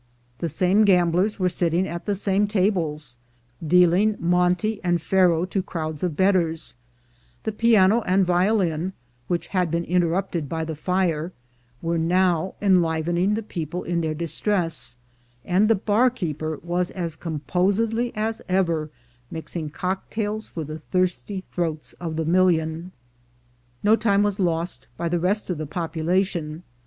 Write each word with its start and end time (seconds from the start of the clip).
The 0.39 0.49
same 0.49 0.83
gamblers 0.83 1.35
w^ere 1.35 1.51
sitting 1.51 1.87
at 1.87 2.07
the 2.07 2.15
same 2.15 2.47
tables, 2.47 3.17
deal 3.63 3.93
ing 3.93 4.15
monte 4.19 4.79
and 4.83 4.99
faro 4.99 5.45
to 5.45 5.61
crowds 5.61 6.01
of 6.01 6.15
betters; 6.17 6.75
the 7.43 7.51
piano 7.51 8.01
and 8.07 8.25
violin, 8.25 8.93
which 9.27 9.49
had 9.53 9.69
been 9.69 9.83
interrupted 9.83 10.49
by 10.49 10.65
the 10.65 10.75
fire, 10.75 11.33
were 11.83 11.99
now 11.99 12.55
enlivening 12.63 13.35
the 13.35 13.43
people 13.43 13.83
in 13.83 14.01
their 14.01 14.15
distress; 14.15 14.97
and 15.45 15.67
the 15.69 15.75
bar 15.75 16.09
keeper 16.09 16.59
was 16.63 16.89
as 16.89 17.15
composedly 17.15 18.11
as 18.15 18.41
ever 18.49 18.89
mixing 19.29 19.69
cock 19.69 20.09
tails 20.09 20.49
for 20.49 20.63
the 20.63 20.79
thirsty 20.79 21.43
throats 21.51 21.93
of 21.99 22.15
the 22.15 22.25
million. 22.25 22.91
No 23.83 23.95
time 23.95 24.23
was 24.23 24.39
lost 24.39 24.87
by 24.97 25.09
the 25.09 25.19
rest 25.19 25.51
of 25.51 25.59
the 25.59 25.67
population. 25.67 26.63